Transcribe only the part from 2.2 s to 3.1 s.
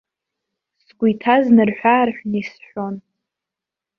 исҳәон.